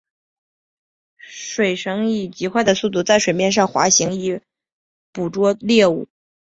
[1.19, 4.41] 水黾以极快的速度在水面上滑行以
[5.13, 6.07] 捕捉猎物。